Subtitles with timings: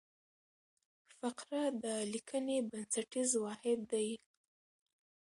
[1.17, 4.09] فقره د لیکني بنسټیز واحد دئ.